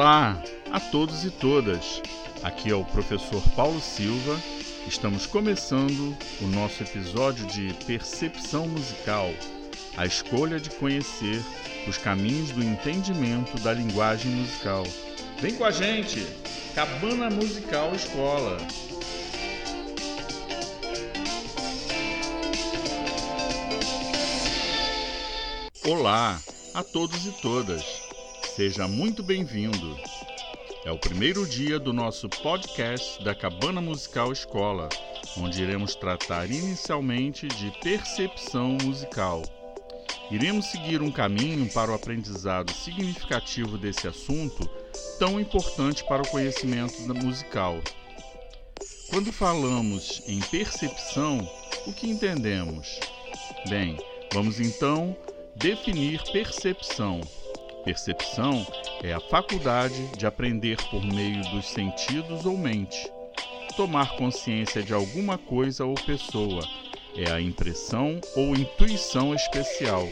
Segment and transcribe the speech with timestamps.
[0.00, 0.42] Olá
[0.72, 2.00] a todos e todas.
[2.42, 4.34] Aqui é o professor Paulo Silva.
[4.88, 9.28] Estamos começando o nosso episódio de Percepção Musical,
[9.98, 11.44] a escolha de conhecer
[11.86, 14.84] os caminhos do entendimento da linguagem musical.
[15.38, 16.26] Vem com a gente!
[16.74, 18.56] Cabana Musical Escola.
[25.84, 26.40] Olá
[26.72, 28.09] a todos e todas.
[28.54, 29.96] Seja muito bem-vindo.
[30.84, 34.88] É o primeiro dia do nosso podcast da Cabana Musical Escola,
[35.38, 39.42] onde iremos tratar inicialmente de percepção musical.
[40.32, 44.68] Iremos seguir um caminho para o aprendizado significativo desse assunto
[45.18, 47.78] tão importante para o conhecimento musical.
[49.08, 51.48] Quando falamos em percepção,
[51.86, 52.98] o que entendemos?
[53.68, 53.96] Bem,
[54.32, 55.16] vamos então
[55.56, 57.20] definir percepção.
[57.84, 58.66] Percepção
[59.02, 63.10] é a faculdade de aprender por meio dos sentidos ou mente.
[63.74, 66.62] Tomar consciência de alguma coisa ou pessoa
[67.16, 70.06] é a impressão ou intuição especial.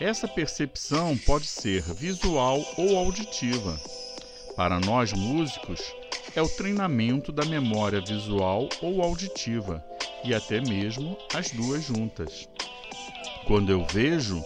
[0.00, 3.78] Essa percepção pode ser visual ou auditiva.
[4.56, 5.80] Para nós músicos,
[6.34, 9.84] é o treinamento da memória visual ou auditiva,
[10.24, 12.48] e até mesmo as duas juntas.
[13.46, 14.44] Quando eu vejo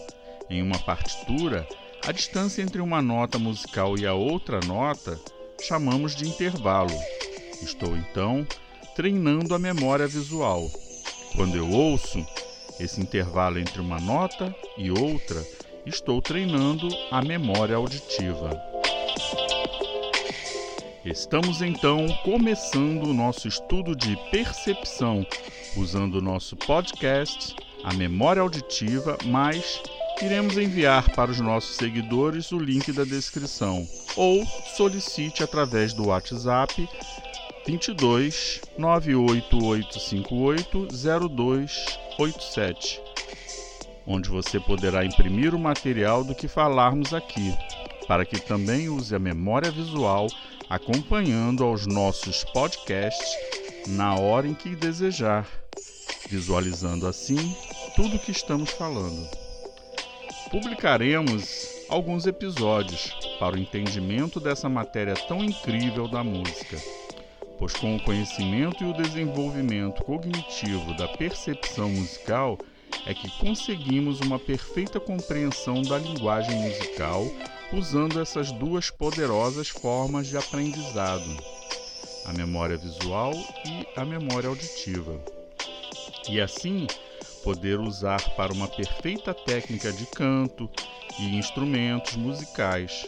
[0.49, 1.67] em uma partitura
[2.05, 5.19] a distância entre uma nota musical e a outra nota
[5.61, 6.93] chamamos de intervalo.
[7.61, 8.45] Estou então
[8.95, 10.69] treinando a memória visual.
[11.35, 12.25] Quando eu ouço
[12.79, 15.41] esse intervalo entre uma nota e outra,
[15.85, 18.61] estou treinando a memória auditiva.
[21.05, 25.25] Estamos então começando o nosso estudo de percepção
[25.75, 29.81] usando o nosso podcast, a memória auditiva mais
[30.21, 33.87] iremos enviar para os nossos seguidores o link da descrição.
[34.15, 36.87] Ou solicite através do WhatsApp
[37.65, 40.87] 22 98858
[41.29, 43.01] 0287,
[44.05, 47.53] onde você poderá imprimir o material do que falarmos aqui,
[48.07, 50.27] para que também use a memória visual
[50.69, 53.35] acompanhando aos nossos podcasts
[53.87, 55.47] na hora em que desejar,
[56.29, 57.55] visualizando assim
[57.95, 59.42] tudo o que estamos falando
[60.53, 66.77] publicaremos alguns episódios para o entendimento dessa matéria tão incrível da música,
[67.57, 72.59] pois com o conhecimento e o desenvolvimento cognitivo da percepção musical
[73.07, 77.25] é que conseguimos uma perfeita compreensão da linguagem musical
[77.73, 81.35] usando essas duas poderosas formas de aprendizado,
[82.27, 83.33] a memória visual
[83.65, 85.19] e a memória auditiva.
[86.29, 86.85] E assim,
[87.43, 90.69] poder usar para uma perfeita técnica de canto
[91.19, 93.05] e instrumentos musicais,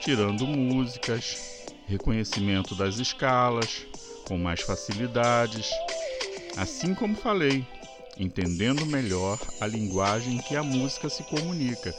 [0.00, 1.40] tirando músicas,
[1.86, 3.86] reconhecimento das escalas
[4.28, 5.68] com mais facilidades,
[6.56, 7.66] assim como falei,
[8.18, 11.92] entendendo melhor a linguagem que a música se comunica,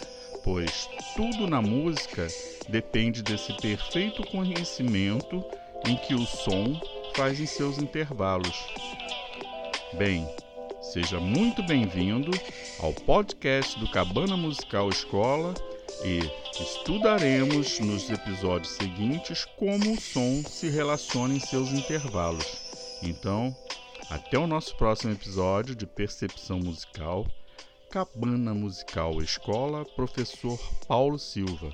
[0.44, 2.28] pois tudo na música
[2.70, 5.44] depende desse perfeito conhecimento
[5.86, 6.80] em que o som
[7.16, 8.56] faz em seus intervalos.
[9.98, 10.26] Bem,
[10.82, 12.32] Seja muito bem-vindo
[12.80, 15.54] ao podcast do Cabana Musical Escola
[16.04, 16.20] e
[16.60, 23.00] estudaremos nos episódios seguintes como o som se relaciona em seus intervalos.
[23.04, 23.56] Então,
[24.10, 27.28] até o nosso próximo episódio de Percepção Musical,
[27.92, 31.72] Cabana Musical Escola, professor Paulo Silva.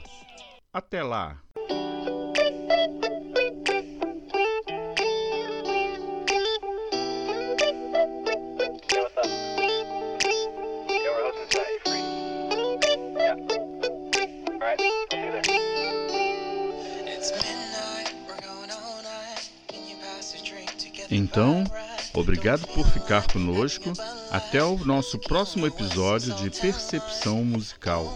[0.73, 1.41] Até lá!
[21.17, 21.63] Então,
[22.13, 23.91] obrigado por ficar conosco.
[24.29, 28.15] Até o nosso próximo episódio de Percepção Musical.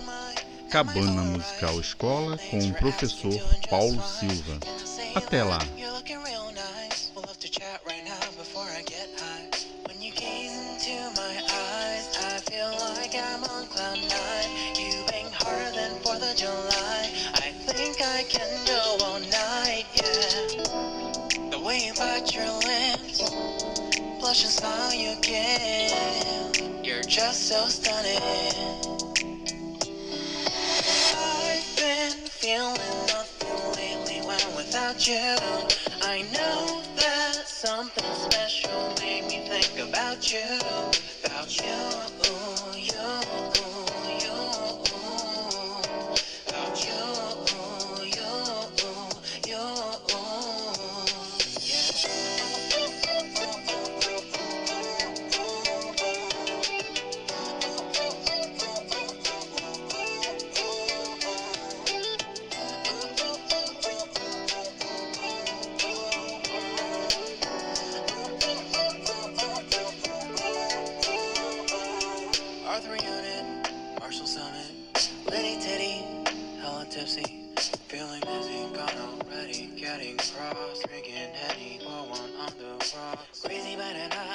[0.69, 3.33] Cabana Musical Escola com o professor
[3.69, 4.59] Paulo Silva.
[5.15, 5.59] Até lá!
[18.03, 19.50] I can go all night,
[21.91, 23.29] you bite your lips,
[24.19, 26.85] blush and smile you give.
[26.85, 28.21] You're just so stunning.
[31.15, 32.77] I've been feeling
[33.07, 35.35] nothing lately when without you.
[36.01, 41.20] I know that something special made me think about you.
[76.91, 77.23] tipsy,
[77.87, 83.93] feeling dizzy, gone already, getting cross, drinking heady, while one on the rocks, crazy by
[83.93, 84.30] the night.